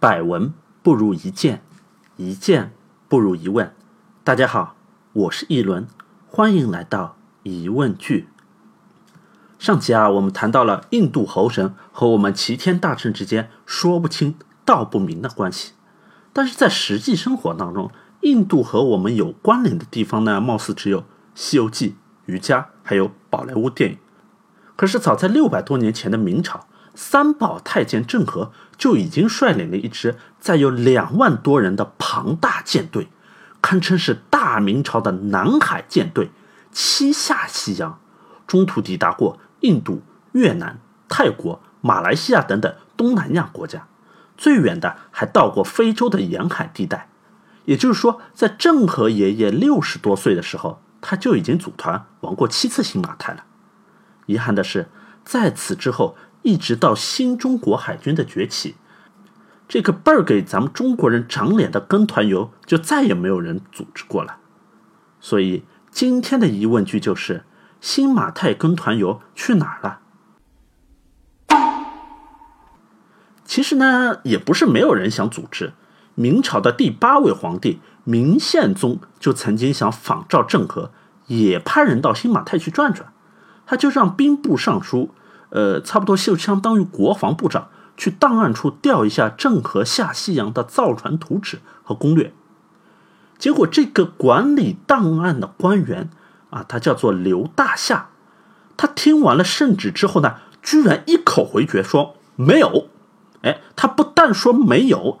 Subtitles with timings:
[0.00, 1.62] 百闻不如一见，
[2.16, 2.72] 一见
[3.06, 3.74] 不如一问。
[4.24, 4.74] 大家好，
[5.12, 5.86] 我是一轮，
[6.26, 8.26] 欢迎来到疑问句。
[9.58, 15.72] 上集啊，我们谈到了印度猴神和我们齐天大圣之间说不清道不明的关系，
[16.32, 17.90] 但是在实际生活当中，
[18.22, 21.02] 印度和我们有关联的地方呢，貌似只有
[21.34, 21.90] 《西游记》、
[22.24, 23.98] 瑜伽，还有宝莱坞电影。
[24.76, 26.66] 可是早在六百多年前的明朝。
[26.94, 33.08] 三宝太监郑和就已经率领了一支载有两万多人的庞大舰队，
[33.62, 36.30] 堪称是大明朝的南海舰队，
[36.72, 37.98] 七下西洋，
[38.46, 43.86] 中途抵达过印度、越南、泰国、马来西亚等等东南亚国家，
[44.36, 47.08] 最远的还到过非洲的沿海地带。
[47.66, 53.44] 也就是说，在郑和爷爷六十多岁的时候，他就已经组团玩过七次新马泰了。
[54.26, 54.88] 遗憾的是，
[55.24, 56.16] 在此之后。
[56.42, 58.76] 一直到新中国海军的崛起，
[59.68, 64.38] 这个倍儿给咱们中国人长脸的跟团游就再也没有人组织过了。
[65.20, 67.44] 所以今天的疑问句就是：
[67.80, 69.98] 新马泰跟团游去哪儿了？
[73.44, 75.74] 其实呢，也不是没有人想组织。
[76.14, 80.92] 明朝的第八位皇帝明宪宗就曾经想仿照郑和，
[81.26, 83.12] 也派人到新马泰去转转。
[83.66, 85.14] 他就让兵部尚书。
[85.50, 92.32] 呃，差不多就相当于国防部长去档案处调一下郑和下西洋的造船图纸和攻略。
[93.38, 96.10] 结果这个管理档案的官员
[96.50, 98.10] 啊，他叫做刘大夏，
[98.76, 102.88] 他听完了圣旨之后呢，居然一口回绝说没有。
[103.42, 105.18] 哎，他不但说没有，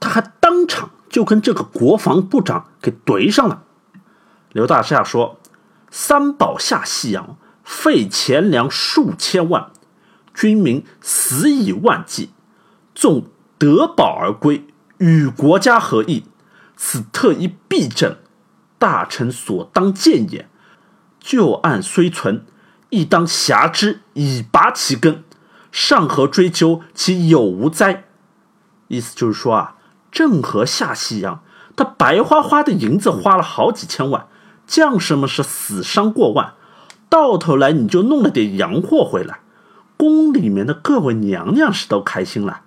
[0.00, 3.62] 他还当场就跟这个国防部长给怼上了。
[4.52, 5.38] 刘大夏说
[5.90, 7.36] ：“三宝下西洋。”
[7.70, 9.70] 费钱粮数千万，
[10.34, 12.30] 军民死以万计，
[12.96, 14.66] 纵得宝而归，
[14.98, 16.24] 与国家何异？
[16.76, 18.16] 此特一弊政，
[18.76, 20.48] 大臣所当见也。
[21.20, 22.44] 旧案虽存，
[22.88, 25.22] 亦当辖之以拔其根，
[25.70, 28.06] 上何追究其有无哉？
[28.88, 29.76] 意思就是说啊，
[30.10, 31.44] 郑和下西洋，
[31.76, 34.26] 他白花花的银子花了好几千万，
[34.66, 36.54] 将士们是死伤过万。
[37.10, 39.40] 到头来你就弄了点洋货回来，
[39.98, 42.62] 宫里面的各位娘娘是都开心了，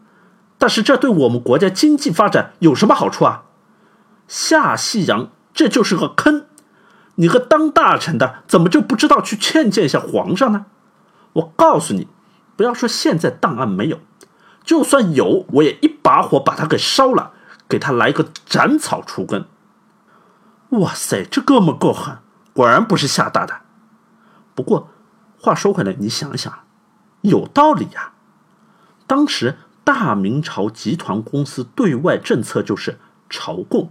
[0.60, 3.44] 但是这对我们国家经济发展有什么好处啊？
[4.28, 6.46] 下西洋这就是个坑，
[7.16, 10.66] 你个当大臣的怎么就不知道去劝谏一下皇上呢？
[11.34, 12.08] 我告诉你，
[12.56, 14.00] 不要说现在档案没有，
[14.64, 17.32] 就算有，我也一把火把它给烧了，
[17.68, 19.46] 给他来个斩草除根。
[20.70, 22.18] 哇塞，这哥们够狠，
[22.54, 23.63] 果然不是吓大的。
[24.56, 24.90] 不过，
[25.40, 26.54] 话说回来，你想一想，
[27.22, 28.14] 有道理呀。
[29.08, 33.00] 当时大明朝集团公司对外政策就是
[33.30, 33.90] 朝贡，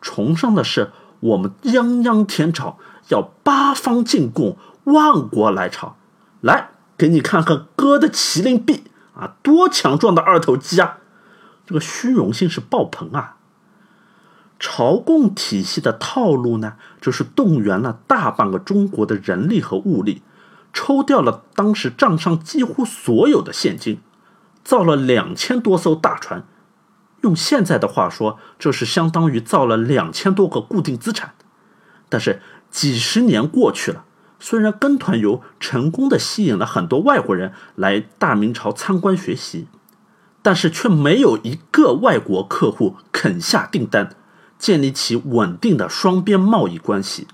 [0.00, 5.96] 崇尚的是我们泱泱天朝要八方进贡，万国来朝。
[6.40, 10.98] 来，给你看看哥的麒麟臂啊，多强壮的二头肌啊！
[11.66, 13.35] 这个虚荣心是爆棚啊。
[14.58, 20.22] 朝贡体系的套路呢，就是动员了大半个中国的人力和物力，
[20.72, 24.00] 抽调了当时账上几乎所有的现金，
[24.64, 26.46] 造了两千多艘大船，
[27.20, 31.34] 用现在的话说，这是相当于造了两千多个固定资产。
[32.08, 32.40] 但是
[32.70, 34.04] 几十年过去了，
[34.40, 39.66] 虽然跟团游成功的吸引了很多外国人来大明朝参观学习，
[40.40, 44.14] 但是却没有一个外国客户肯下订单。
[44.58, 47.28] 建立起稳定的双边贸易关系，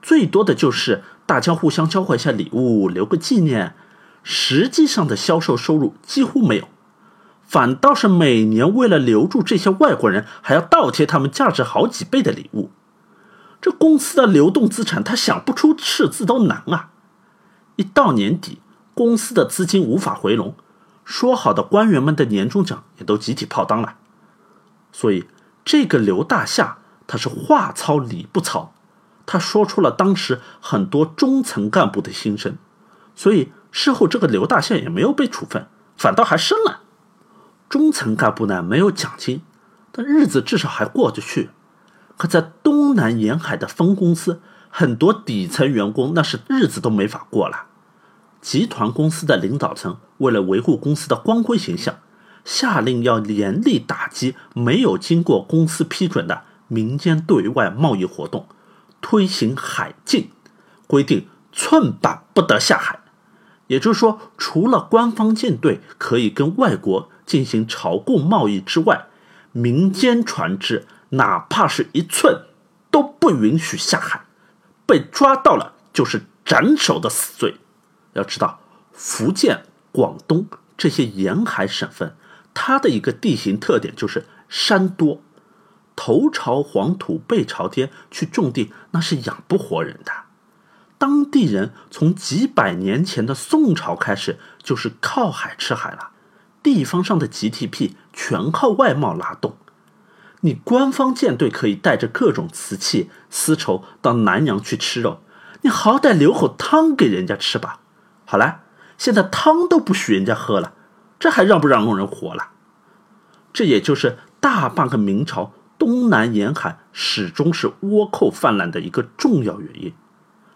[0.00, 3.74] 最多的就是大家互相交换一下礼物，留个纪念。
[4.22, 6.68] 实际上的销售收入几乎没有，
[7.42, 12.70] 反倒是每年为了留住这些外国人，还要倒贴他们价值好几倍的礼物。
[13.60, 16.90] 这公司的流动资产，他想不出赤字都难啊！
[17.76, 18.60] 一到年底，
[18.94, 20.54] 公司的资金无法回笼，
[21.04, 23.96] 说好的官员们的年终奖也都集体泡汤了，
[24.90, 25.26] 所以。
[25.64, 28.74] 这个刘大夏，他是话糙理不糙，
[29.24, 32.56] 他说出了当时很多中层干部的心声，
[33.14, 35.66] 所以事后这个刘大夏也没有被处分，
[35.96, 36.80] 反倒还升了。
[37.68, 39.42] 中层干部呢没有奖金，
[39.90, 41.50] 但日子至少还过得去。
[42.16, 47.66] 可在东南沿海的分公司，很多底层员工那是日子都没法过了。
[48.40, 51.96] 集团公司的领导层为了维护公司的光辉形象。
[52.44, 58.46] 下令要严厉打击没有经过公司批准的民间对外贸易活动，
[59.00, 60.30] 推行海禁，
[60.86, 63.00] 规定寸板不得下海。
[63.68, 69.06] 也就是说，除了官方舰队可以跟外国进行朝贡贸易之外，
[69.52, 72.42] 民间船只哪怕是一寸
[72.90, 74.26] 都不允许下海，
[74.84, 77.56] 被抓到了就是斩首的死罪。
[78.12, 78.60] 要知道，
[78.92, 80.46] 福建、广东
[80.76, 82.14] 这些沿海省份，
[82.54, 85.20] 它的一个地形特点就是山多，
[85.94, 90.12] 头朝黄土背朝天去种地，那是养不活人的。
[90.96, 96.12] 当地人从几百年前的宋朝开始，就是靠海吃海了。
[96.62, 99.58] 地方上的 GDP 全靠外贸拉动。
[100.40, 105.20] 你官方舰队可以带着各种瓷器、丝绸到南洋去吃肉，
[105.62, 107.80] 你好歹留口汤给人家吃吧。
[108.24, 108.60] 好了，
[108.96, 110.72] 现在汤都不许人家喝了，
[111.24, 112.50] 这还让不让人活了？
[113.50, 119.94] 这也就是大半个明朝东南沿海始终是倭寇泛滥的一个重要原因。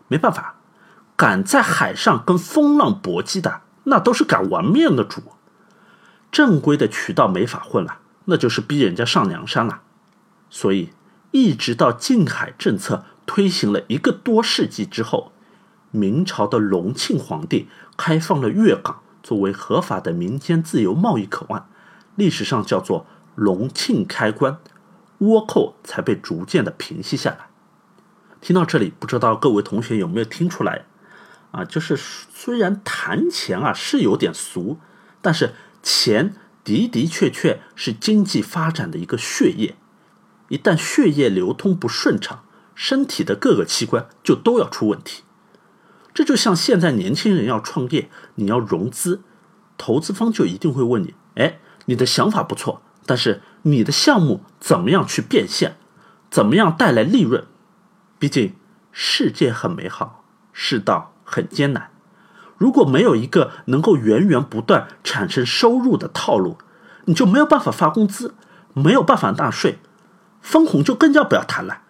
[0.09, 0.57] 没办法，
[1.17, 5.23] 敢在海上跟风浪搏击的，那都是敢玩命的主。
[6.31, 9.81] 正规的渠道没法混了，那就是逼人家上梁山了。
[10.51, 10.91] 所以，
[11.31, 15.33] 一直到禁海政策推行了一个多世纪之后，
[15.91, 21.67] 明朝的隆庆皇帝开放了粤港作为合法的民间自由贸易口岸，
[22.15, 23.05] 历史上叫做
[23.35, 24.57] 隆庆开关，
[25.19, 27.51] 倭寇才被逐渐的平息下来。
[28.41, 30.87] 听到这里，不知道各位同学有没有听出来？
[31.51, 34.79] 啊，就是虽然谈钱啊是有点俗，
[35.21, 35.53] 但是
[35.83, 36.35] 钱
[36.65, 39.77] 的的确确是经济发展的一个血液。
[40.49, 42.43] 一旦血液流通不顺畅，
[42.75, 45.25] 身体的各个器官就都要出问题。
[46.19, 49.23] 这就像现在年轻人要创业，你要融资，
[49.77, 55.77] 投资方就一定会问你：哎，你的想法不错，但是你的项目怎么样去变现，
[56.29, 57.45] 怎么样带来利润？
[58.19, 58.57] 毕竟，
[58.91, 61.93] 世界很美好，世道很艰难。
[62.57, 66.59] 如果没有一个能够源源不断产生收入的套路，
[67.05, 68.35] 你就没有办法发工资，
[68.75, 69.79] 没有办法纳税，
[70.41, 71.83] 分红就更加不要谈了。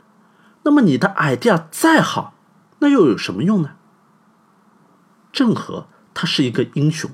[0.64, 2.34] 那么你的 idea 再好，
[2.80, 3.70] 那又有什么用呢？
[5.38, 7.12] 郑和他是一个英雄，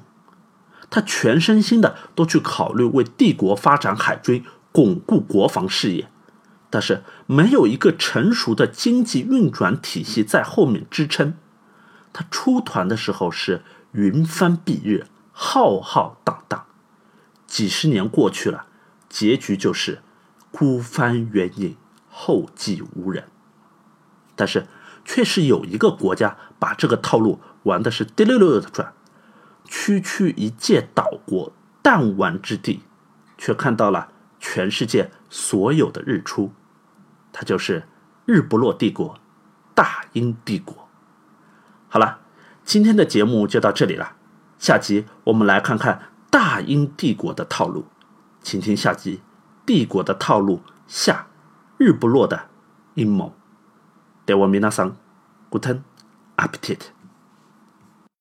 [0.88, 4.42] 他全身心的都去考虑为帝国发展海军，
[4.72, 6.08] 巩固国防事业。
[6.70, 11.34] 但是没有一个成熟的经济运转体系在后面支撑，
[12.14, 13.62] 他出团的时候是
[13.92, 16.64] 云帆蔽日，浩浩荡荡。
[17.46, 18.64] 几十年过去了，
[19.10, 20.00] 结局就是
[20.50, 21.76] 孤帆远影，
[22.08, 23.28] 后继无人。
[24.34, 24.66] 但是
[25.04, 28.93] 却是有一个国家把这个套路玩的是滴溜溜的转，
[29.65, 31.51] 区区一介岛国
[31.81, 32.81] 弹丸之地，
[33.37, 34.09] 却看到了
[34.39, 36.51] 全世界所有的日出。
[37.31, 37.83] 它就是
[38.25, 39.19] 日不落帝国，
[39.75, 40.87] 大英帝国。
[41.87, 42.19] 好了，
[42.63, 44.13] 今天的节目就到这里了。
[44.57, 47.85] 下集我们来看看大英帝国的套路，
[48.41, 49.17] 请听下集《
[49.65, 51.27] 帝国的套路下
[51.77, 52.47] 日不落的
[52.95, 53.27] 阴谋》。
[54.27, 54.95] では皆さん、
[55.49, 55.83] グテン
[56.35, 56.92] アペティ